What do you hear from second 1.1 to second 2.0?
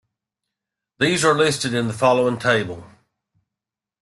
are listed in the